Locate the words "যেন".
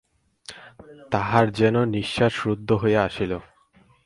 1.51-1.75